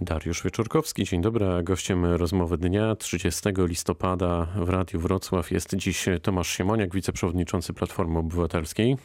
[0.00, 1.46] Dariusz Wieczorkowski, dzień dobry.
[1.62, 8.96] Gościem rozmowy dnia 30 listopada w Radiu Wrocław jest dziś Tomasz Siemoniak, wiceprzewodniczący Platformy Obywatelskiej.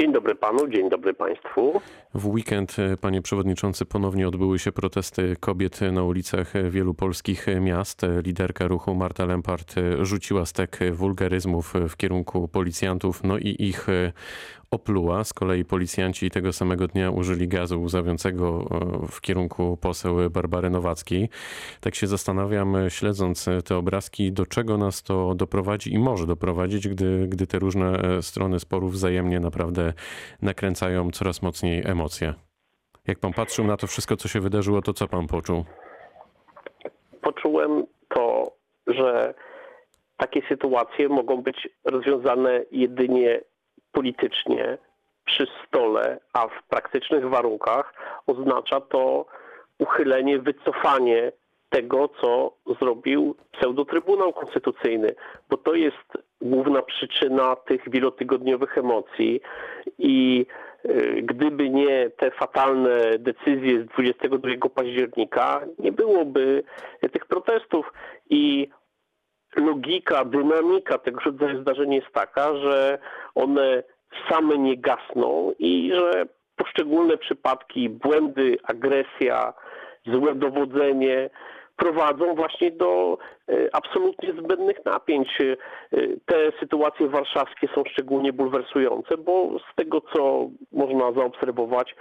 [0.00, 1.80] Dzień dobry panu, dzień dobry państwu.
[2.14, 8.02] W weekend, panie przewodniczący, ponownie odbyły się protesty kobiet na ulicach wielu polskich miast.
[8.22, 13.86] Liderka ruchu Marta Lempart rzuciła stek wulgaryzmów w kierunku policjantów, no i ich
[14.72, 15.24] opluła.
[15.24, 18.64] Z kolei policjanci tego samego dnia użyli gazu łzawiącego
[19.10, 21.28] w kierunku poseł Barbary Nowackiej.
[21.80, 27.26] Tak się zastanawiam, śledząc te obrazki, do czego nas to doprowadzi i może doprowadzić, gdy,
[27.28, 29.92] gdy te różne strony sporów wzajemnie naprawdę
[30.42, 32.34] nakręcają coraz mocniej emocje.
[33.06, 35.64] Jak pan patrzył na to wszystko, co się wydarzyło, to co pan poczuł?
[37.22, 38.52] Poczułem to,
[38.86, 39.34] że
[40.16, 43.40] takie sytuacje mogą być rozwiązane jedynie
[43.92, 44.78] politycznie
[45.24, 47.94] przy stole, a w praktycznych warunkach
[48.26, 49.26] oznacza to
[49.78, 51.32] uchylenie, wycofanie
[51.70, 55.14] tego, co zrobił pseudotrybunał konstytucyjny,
[55.50, 59.40] bo to jest główna przyczyna tych wielotygodniowych emocji
[59.98, 60.46] i
[60.84, 66.64] y, gdyby nie te fatalne decyzje z 22 października, nie byłoby
[67.12, 67.92] tych protestów
[68.30, 68.68] i
[69.56, 72.98] logika, dynamika tego rodzaju zdarzeń jest taka, że
[73.34, 73.82] one
[74.30, 79.52] same nie gasną i że poszczególne przypadki, błędy, agresja,
[80.06, 81.30] złe dowodzenie
[81.76, 85.38] prowadzą właśnie do e, absolutnie zbędnych napięć.
[85.40, 85.56] E,
[86.26, 91.94] te sytuacje warszawskie są szczególnie bulwersujące, bo z tego co można zaobserwować,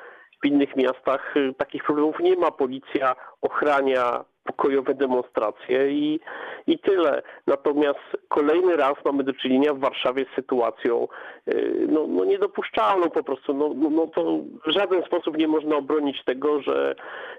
[0.43, 2.51] w innych miastach e, takich problemów nie ma.
[2.51, 6.19] Policja ochrania pokojowe demonstracje i,
[6.67, 7.21] i tyle.
[7.47, 11.07] Natomiast kolejny raz mamy do czynienia w Warszawie z sytuacją
[11.47, 13.53] y, no, no niedopuszczalną po prostu.
[13.53, 16.95] No, no, no to w żaden sposób nie można obronić tego, że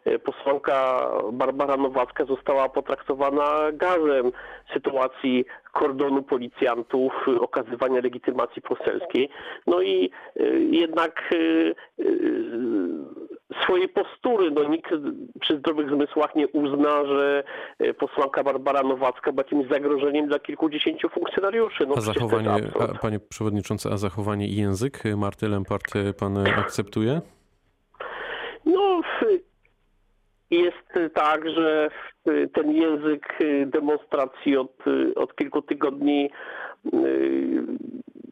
[0.06, 4.32] y, posłanka Barbara Nowacka została potraktowana gazem
[4.68, 9.28] w sytuacji kordonu policjantów, okazywania legitymacji poselskiej.
[9.66, 11.34] No i y, jednak
[13.64, 14.50] swojej postury.
[14.50, 14.90] No, nikt
[15.40, 17.44] przy zdrowych zmysłach nie uzna, że
[17.78, 21.86] e, posłanka Barbara Nowacka była jakimś zagrożeniem dla kilkudziesięciu funkcjonariuszy.
[21.86, 27.20] No, a zachowanie, a, panie przewodniczący, a zachowanie i język Marty Lempart pan akceptuje?
[28.64, 29.00] No,
[30.50, 31.88] jest tak, że
[32.54, 34.76] ten język demonstracji od,
[35.16, 36.30] od kilku tygodni
[36.94, 37.62] y,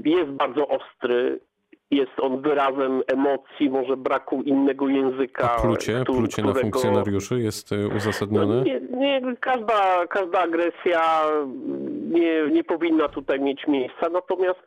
[0.04, 1.41] jest bardzo ostry
[1.90, 5.56] jest on wyrazem emocji, może braku innego języka.
[5.56, 6.54] A plucie, który, plucie którego...
[6.54, 8.54] na funkcjonariuszy jest e, uzasadnione?
[8.54, 11.22] No nie, nie, każda, każda agresja
[12.10, 14.08] nie, nie powinna tutaj mieć miejsca.
[14.12, 14.60] Natomiast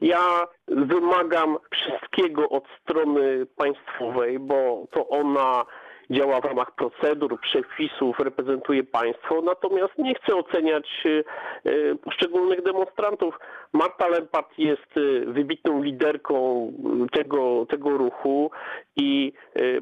[0.00, 5.64] ja wymagam wszystkiego od strony państwowej, bo to ona
[6.10, 13.38] działa w ramach procedur, przepisów, reprezentuje państwo, natomiast nie chcę oceniać e, e, poszczególnych demonstrantów.
[13.72, 16.72] Marta Lempart jest e, wybitną liderką
[17.12, 18.50] tego, tego ruchu
[18.96, 19.32] i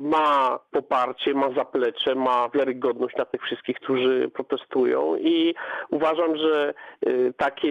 [0.01, 5.55] ma poparcie, ma zaplecze, ma wiarygodność na tych wszystkich, którzy protestują i
[5.91, 6.75] uważam, że
[7.37, 7.69] takie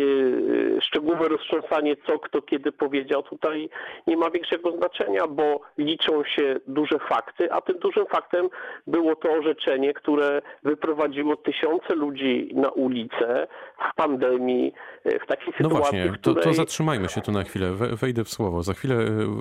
[0.82, 3.70] szczegółowe roztrząsanie, co kto kiedy powiedział, tutaj
[4.08, 8.50] nie ma większego znaczenia, bo liczą się duże fakty, a tym dużym faktem
[8.88, 13.48] było to orzeczenie, które wyprowadziło tysiące ludzi na ulicę
[13.92, 14.74] w pandemii,
[15.06, 16.44] w takiej no sytuacji, właśnie, której...
[16.44, 18.64] to, to zatrzymajmy się tu na chwilę, wejdę w słowo.
[18.64, 18.96] Za chwilę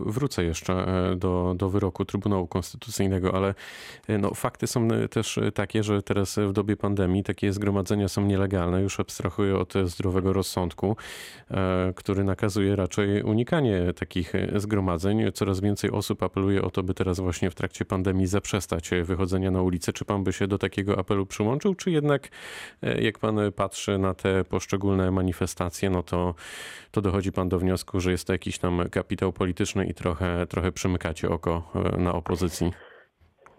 [0.06, 3.54] wrócę jeszcze e, do, do wyroku Trybunału Konstytucyjnego, ale
[4.08, 8.82] no, fakty są też takie, że teraz w dobie pandemii takie zgromadzenia są nielegalne.
[8.82, 10.96] Już abstrahuję od zdrowego rozsądku,
[11.96, 15.32] który nakazuje raczej unikanie takich zgromadzeń.
[15.32, 19.62] Coraz więcej osób apeluje o to, by teraz właśnie w trakcie pandemii zaprzestać wychodzenia na
[19.62, 19.92] ulicę.
[19.92, 22.28] Czy pan by się do takiego apelu przyłączył, czy jednak
[22.82, 26.34] e, jak pan patrzy na te poszczególne manifestacje, no to,
[26.90, 30.72] to dochodzi pan do wniosku, że jest to jakiś tam kapitał polityczny i trochę, trochę
[30.72, 32.72] przymykacie oko e, na opozycji?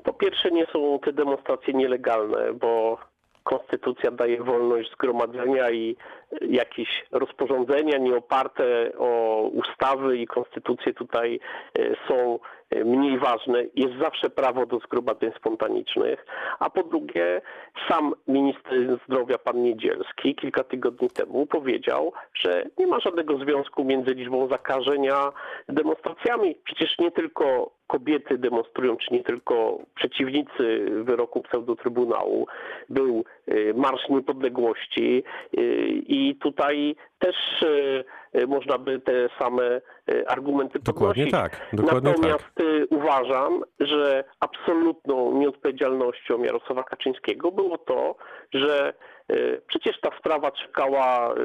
[0.03, 2.97] Po pierwsze nie są te demonstracje nielegalne, bo
[3.43, 5.95] konstytucja daje wolność zgromadzenia i
[6.41, 11.39] jakieś rozporządzenia nieoparte o ustawy i konstytucję tutaj
[11.79, 12.39] e, są
[12.85, 13.63] mniej ważne.
[13.75, 16.25] Jest zawsze prawo do zgromadzeń spontanicznych.
[16.59, 17.41] A po drugie,
[17.89, 24.13] sam minister zdrowia, pan Niedzielski, kilka tygodni temu powiedział, że nie ma żadnego związku między
[24.13, 25.31] liczbą zakażeń a
[25.69, 26.55] demonstracjami.
[26.63, 32.47] Przecież nie tylko kobiety demonstrują, czy nie tylko przeciwnicy wyroku pseudotrybunału.
[32.89, 35.23] Był y, Marsz Niepodległości
[35.57, 35.61] y,
[36.07, 39.81] i tutaj też y, można by te same
[40.27, 41.51] argumenty Dokładnie podnosić.
[41.51, 42.65] tak, dokładnie Natomiast tak.
[42.89, 48.15] uważam, że absolutną nieodpowiedzialnością Jarosława Kaczyńskiego było to,
[48.53, 48.93] że
[49.67, 51.35] przecież ta sprawa czekała y,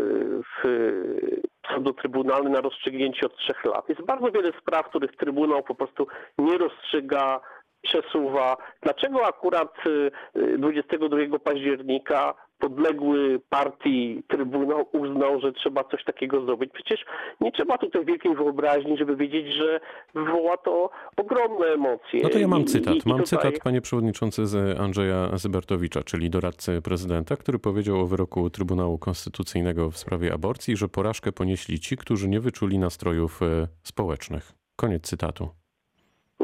[0.42, 1.42] w y,
[1.74, 3.88] sądu trybunalny na rozstrzygnięcie od trzech lat.
[3.88, 6.06] Jest bardzo wiele spraw, których Trybunał po prostu
[6.38, 7.40] nie rozstrzyga,
[7.82, 8.56] przesuwa.
[8.82, 12.34] Dlaczego akurat y, y, 22 października
[12.66, 16.70] podległy partii Trybunał uznał, że trzeba coś takiego zrobić?
[16.74, 17.04] Przecież
[17.40, 19.80] nie trzeba tutaj wielkiej wyobraźni, żeby wiedzieć, że
[20.14, 22.20] wywoła to ogromne emocje.
[22.22, 22.94] No to ja mam cytat.
[22.94, 28.00] i- i Mam tutaj- cytat, panie przewodniczący, z Andrzeja Zybertowicza, czyli doradcy prezydenta, który powiedział
[28.00, 33.42] o wyroku Trybunału Konstytucyjnego w sprawie aborcji, że porażkę ponieśli ci, którzy nie wyczuli nastrojów
[33.42, 34.52] e, społecznych.
[34.76, 35.48] Koniec cytatu.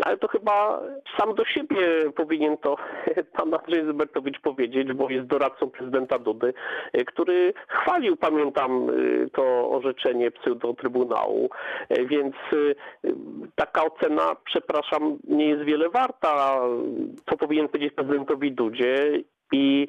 [0.08, 0.80] Ale to chyba
[1.18, 2.76] sam do siebie powinien to
[3.36, 6.54] pan Andrzej Zybertowicz powiedzieć, bo jest doradcą prezydenta Dudy,
[7.06, 11.48] który chwalił, pamiętam, y, to orzeczenie pseudo-trybunału,
[11.90, 12.74] Y, więc y,
[13.54, 16.60] taka ocena, przepraszam, nie jest wiele warta.
[17.24, 19.22] To powinien powiedzieć prezydentowi Dudzie
[19.52, 19.88] i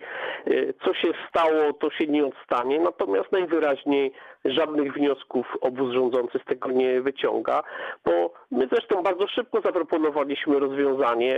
[0.86, 2.80] co się stało, to się nie odstanie.
[2.80, 4.12] Natomiast najwyraźniej
[4.46, 7.64] żadnych wniosków obóz rządzący z tego nie wyciąga,
[8.06, 11.38] bo my zresztą bardzo szybko zaproponowaliśmy rozwiązanie,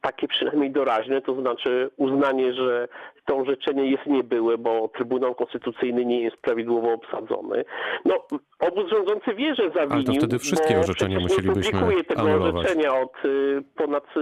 [0.00, 2.88] takie przynajmniej doraźne, to znaczy uznanie, że
[3.24, 7.64] to orzeczenie jest niebyłe, bo Trybunał Konstytucyjny nie jest prawidłowo obsadzony.
[8.04, 8.26] No,
[8.58, 12.54] obóz rządzący wie, że zawinił, wtedy wszystkie bo orzeczenia musielibyśmy nie tego anulować.
[12.54, 14.20] orzeczenia od y, ponad y,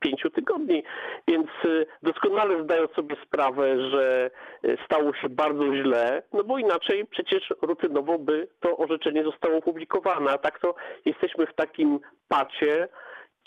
[0.00, 0.82] pięciu tygodni,
[1.28, 4.30] więc y, doskonale zdają sobie sprawę, że
[4.84, 10.38] stało się bardzo źle, no bo inaczej przecież rutynowo by to orzeczenie zostało opublikowane, a
[10.38, 10.74] tak to
[11.04, 12.88] jesteśmy w takim pacie,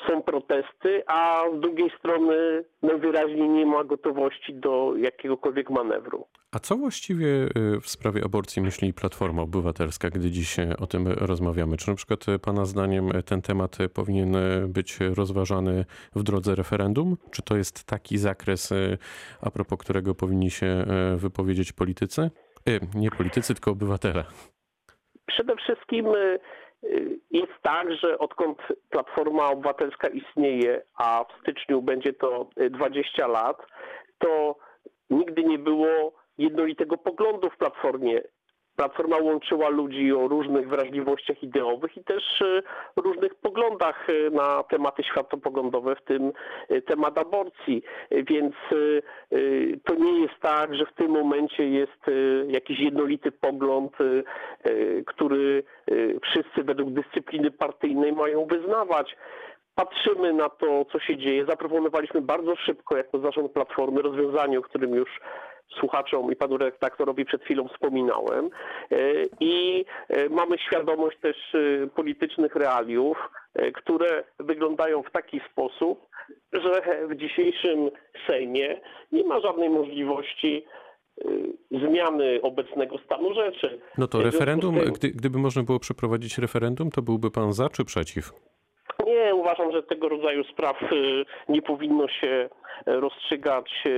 [0.08, 6.26] są protesty, a z drugiej strony najwyraźniej nie ma gotowości do jakiegokolwiek manewru.
[6.52, 11.08] A co właściwie y, w sprawie aborcji myśli Platforma Obywatelska, gdy dziś y, o tym
[11.08, 11.78] rozmawiamy?
[11.78, 14.34] Czy na przykład y, Pana zdaniem ten temat powinien
[14.68, 15.86] być rozważany
[16.16, 17.18] w drodze referendum?
[17.32, 18.74] Czy to jest taki zakres,
[19.42, 20.86] a propos którego powinni się
[21.16, 22.30] wypowiedzieć politycy?
[22.96, 24.24] Nie politycy, tylko obywatele.
[25.28, 26.06] Przede wszystkim
[27.32, 28.58] jest tak, że odkąd
[28.90, 33.58] Platforma Obywatelska istnieje, a w styczniu będzie to y, 20 lat,
[34.18, 34.56] to
[35.10, 38.22] nigdy nie było jednolitego poglądu w Platformie.
[38.80, 42.64] Platforma łączyła ludzi o różnych wrażliwościach ideowych i też y,
[42.96, 46.32] różnych poglądach y, na tematy światopoglądowe, w tym
[46.72, 47.84] y, temat aborcji.
[48.12, 48.56] Więc
[49.86, 52.02] to nie jest tak, że w tym momencie jest
[52.48, 53.94] jakiś jednolity pogląd,
[55.06, 55.64] który
[56.24, 59.16] wszyscy według dyscypliny partyjnej mają wyznawać.
[59.76, 61.46] Patrzymy na to, co się dzieje.
[61.46, 65.10] Zaproponowaliśmy bardzo szybko, jako zarząd Platformy, rozwiązanie, o którym już
[65.80, 68.50] słuchaczom i panu redaktorowi przed chwilą wspominałem.
[68.92, 68.98] E,
[69.40, 73.18] I e, mamy świadomość też e, politycznych realiów,
[73.74, 76.08] które wyglądają w taki sposób,
[76.54, 77.90] że w dzisiejszym
[78.28, 78.82] Sejmie
[79.12, 80.66] nie ma żadnej możliwości
[81.72, 83.80] zmiany obecnego stanu rzeczy.
[83.98, 88.34] No to referendum, gdy, gdyby można było przeprowadzić referendum, to byłby Pan za czy przeciw?
[89.60, 92.28] Uważam, że tego rodzaju spraw y, nie powinno się
[92.88, 93.90] y, rozstrzygać y,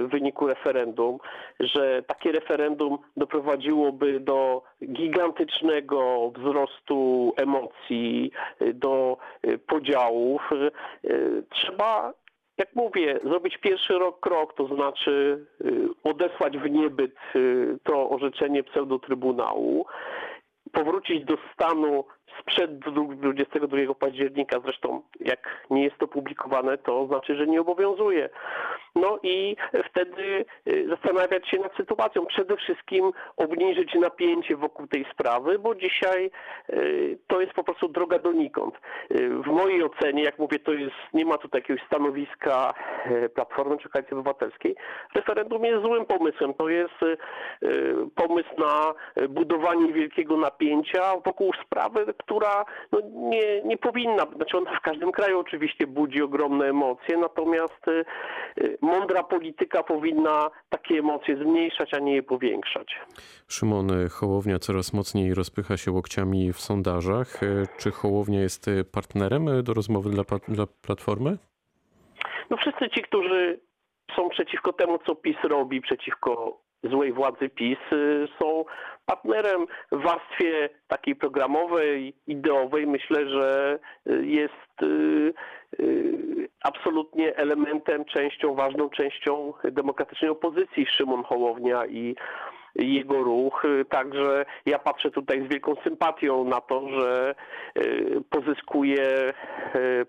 [0.00, 1.18] w wyniku referendum,
[1.60, 8.30] że takie referendum doprowadziłoby do gigantycznego wzrostu emocji,
[8.62, 9.16] y, do
[9.66, 10.50] podziałów.
[11.50, 12.12] Trzeba
[12.58, 15.46] jak mówię, zrobić pierwszy rok krok, to znaczy
[16.04, 17.14] odesłać w niebyt
[17.82, 19.86] to orzeczenie pseudotrybunału,
[20.72, 22.04] powrócić do stanu
[22.40, 28.28] sprzed 22 października, zresztą jak nie jest to publikowane, to znaczy, że nie obowiązuje.
[28.94, 29.56] No i
[29.90, 32.26] wtedy y, zastanawiać się nad sytuacją.
[32.26, 36.30] Przede wszystkim obniżyć napięcie wokół tej sprawy, bo dzisiaj
[36.70, 38.74] y, to jest po prostu droga donikąd.
[39.10, 42.74] Y, W mojej ocenie, jak mówię, to jest, nie ma tutaj jakiegoś stanowiska
[43.34, 44.76] Platformy czy Koalicji Obywatelskiej.
[45.14, 46.54] Referendum jest złym pomysłem.
[46.54, 46.94] To jest
[48.14, 48.94] pomysł na
[49.28, 55.38] budowanie wielkiego napięcia wokół sprawy, która no, nie, nie powinna, znaczy ona w każdym kraju
[55.40, 58.04] oczywiście budzi ogromne emocje, natomiast y,
[58.58, 63.00] y, mądra polityka powinna takie emocje zmniejszać, a nie je powiększać.
[63.48, 67.42] Szymon Hołownia coraz mocniej rozpycha się łokciami w sondażach.
[67.42, 67.46] E,
[67.78, 71.38] Czy Hołownia jest partnerem do rozmowy dla, dla Platformy?
[72.50, 73.60] No wszyscy ci, którzy
[74.16, 78.64] są przeciwko temu, co PiS robi, przeciwko złej władzy PiS, y, są
[79.10, 82.86] partnerem w warstwie takiej programowej, ideowej.
[82.86, 85.32] Myślę, że y, jest y,
[85.80, 92.16] y, absolutnie elementem, częścią, ważną częścią demokratycznej opozycji Szymon Hołownia i
[92.74, 93.62] jego ruch.
[93.88, 97.34] Także ja patrzę tutaj z wielką sympatią na to, że
[98.30, 99.32] pozyskuje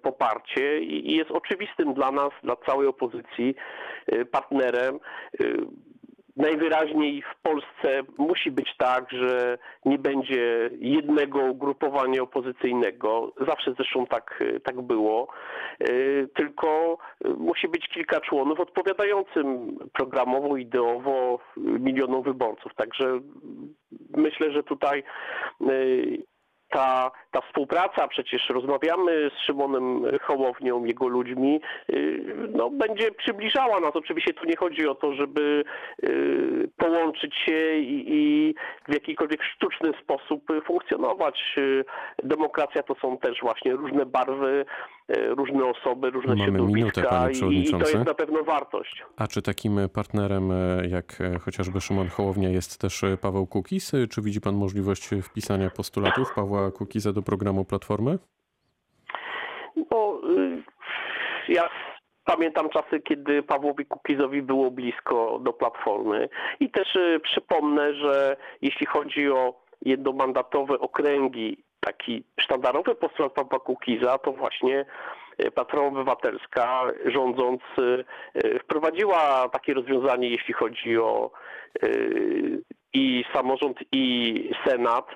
[0.02, 3.56] poparcie i jest oczywistym dla nas, dla całej opozycji
[4.32, 5.00] partnerem
[6.38, 13.34] najwyraźniej w Polsce musi być tak, że nie będzie jednego ugrupowania opozycyjnego.
[13.48, 15.28] Zawsze zresztą tak, tak było.
[15.90, 16.98] Y, tylko
[17.38, 22.76] musi być kilka członów odpowiadającym programowo, ideowo milionom wyborców.
[22.76, 23.20] Także
[24.18, 25.04] myślę, że tutaj
[25.62, 26.31] y,
[26.72, 32.24] ta, ta współpraca, przecież rozmawiamy z Szymonem Hołownią, jego ludźmi, y,
[32.56, 33.92] no, będzie przybliżała nas.
[33.96, 35.64] Oczywiście tu nie chodzi o to, żeby
[36.04, 38.56] y, połączyć się i, i
[38.88, 41.56] w jakikolwiek sztuczny sposób funkcjonować.
[41.58, 41.86] Y,
[42.24, 44.66] demokracja to są też właśnie różne barwy,
[45.28, 47.94] różne osoby, różne Mamy minutę, panie i, i to przewodniczący.
[47.94, 49.04] jest na pewno wartość.
[49.18, 53.92] A czy takim partnerem e, jak e, chociażby Szymon Hołownia jest też e, Paweł Kukiz?
[54.10, 58.18] Czy widzi pan możliwość wpisania postulatów Pawła Kukiza do programu Platformy?
[59.92, 60.64] No, y,
[61.48, 61.70] ja
[62.26, 68.86] pamiętam czasy, kiedy Pawłowi Kukizowi było blisko do Platformy i też y, przypomnę, że jeśli
[68.86, 74.86] chodzi o jednomandatowe okręgi, taki sztandarowy postulat Pawła Kukiza, to właśnie
[75.46, 77.62] y, Platforma Obywatelska rządząc
[78.64, 81.32] wprowadziła takie rozwiązanie, jeśli chodzi o
[82.94, 85.08] i samorząd, i senat,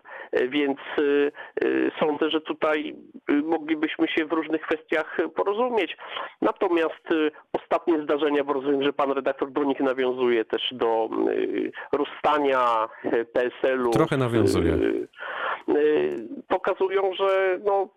[0.50, 0.78] więc
[2.00, 2.96] sądzę, że tutaj
[3.44, 5.98] moglibyśmy się w różnych kwestiach porozumieć.
[6.42, 7.08] Natomiast
[7.54, 11.10] ostatnie zdarzenia, bo rozumiem, że pan redaktor nich nawiązuje też do
[11.92, 12.88] rozstania
[13.34, 13.92] PSL-u.
[13.92, 14.78] Trochę nawiązuje.
[16.66, 17.88] Pokazują, że no,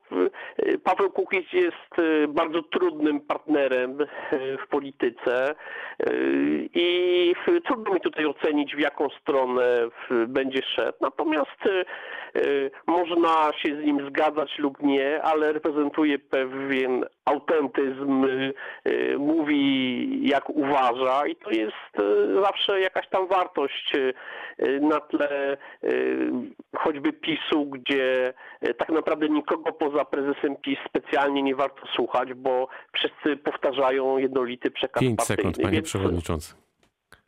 [0.85, 3.99] Paweł Kukiz jest bardzo trudnym partnerem
[4.65, 5.55] w polityce
[6.75, 7.35] i
[7.65, 9.89] trudno mi tutaj ocenić, w jaką stronę
[10.27, 10.99] będzie szedł.
[11.01, 11.59] Natomiast
[12.87, 18.27] można się z nim zgadzać lub nie, ale reprezentuje pewien autentyzm,
[19.19, 22.09] mówi jak uważa i to jest
[22.43, 23.93] zawsze jakaś tam wartość
[24.81, 25.57] na tle
[26.79, 28.35] choćby PiSu, gdzie
[28.79, 35.01] tak naprawdę nikogo poza prezesem PiS specjalnie nie warto słuchać, bo wszyscy powtarzają jednolity przekaz
[35.01, 35.37] 5 partyjny.
[35.43, 36.55] sekund, panie Więc- przewodniczący.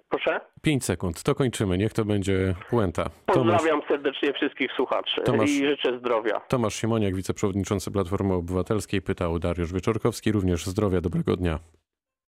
[0.08, 0.40] Proszę?
[0.62, 1.78] 5 sekund, to kończymy.
[1.78, 3.04] Niech to będzie puenta.
[3.26, 6.40] Tomasz, Pozdrawiam serdecznie wszystkich słuchaczy Tomasz- i życzę zdrowia.
[6.40, 10.32] Tomasz Simoniak, wiceprzewodniczący Platformy Obywatelskiej, pytał Dariusz Wieczorkowski.
[10.32, 11.58] Również zdrowia, dobrego dnia.